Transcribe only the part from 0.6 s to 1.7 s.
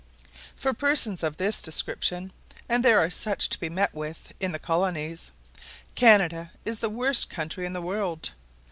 persons of this